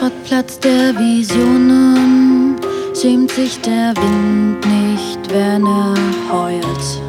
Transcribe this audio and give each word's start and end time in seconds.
Schrottplatz 0.00 0.58
der 0.60 0.98
Visionen 0.98 2.56
schämt 2.98 3.30
sich 3.32 3.60
der 3.60 3.92
Wind 3.96 4.64
nicht, 4.64 5.18
wenn 5.28 5.66
er 5.66 5.94
heult. 6.32 7.02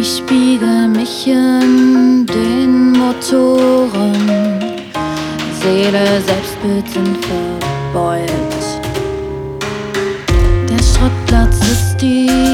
Ich 0.00 0.18
spiegel 0.18 0.88
mich 0.88 1.26
in 1.26 2.24
den 2.26 2.92
Motoren, 2.92 4.14
Seele, 5.60 6.22
Selbstbild 6.26 6.88
sind 6.88 7.18
verbeult. 7.26 8.30
Der 10.70 10.82
Schrottplatz 10.82 11.56
ist 11.60 11.96
die 12.00 12.51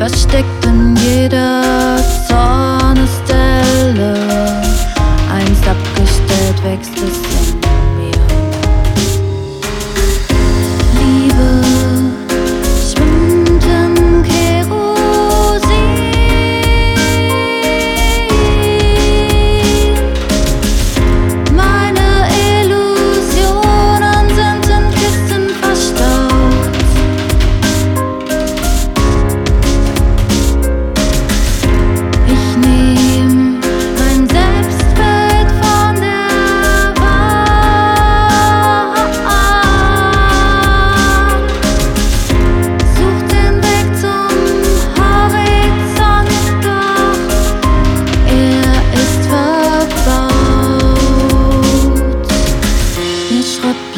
Versteckt 0.00 0.64
in 0.64 0.96
jeder 0.96 1.69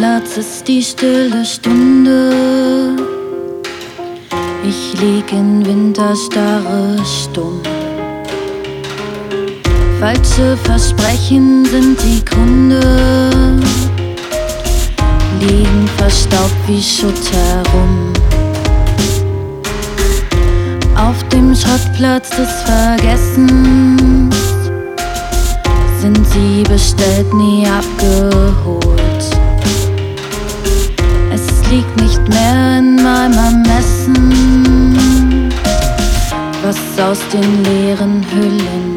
Schrottplatz 0.02 0.36
ist 0.36 0.66
die 0.66 0.82
stille 0.82 1.44
Stunde. 1.44 2.96
Ich 4.64 5.00
lieg 5.00 5.32
in 5.32 5.64
Winterstarre 5.64 6.96
stumm. 7.04 7.60
Falsche 10.00 10.56
Versprechen 10.64 11.64
sind 11.66 11.96
die 12.02 12.20
Kunde, 12.24 12.80
liegen 15.38 15.88
verstaubt 15.96 16.56
wie 16.66 16.82
Schutt 16.82 17.30
herum. 17.32 18.12
Auf 20.96 21.22
dem 21.28 21.54
Schrottplatz 21.54 22.28
des 22.30 22.50
Vergessens 22.64 24.34
sind 26.00 26.26
sie 26.32 26.64
bestellt, 26.64 27.32
nie 27.34 27.64
abgeholt. 27.68 28.81
Liegt 31.72 31.96
nicht 32.02 32.28
mehr 32.28 32.80
in 32.80 32.96
meinem 32.96 33.32
Ermessen, 33.32 34.14
was 36.62 36.76
aus 37.02 37.18
den 37.32 37.64
leeren 37.64 38.22
Hüllen 38.30 38.92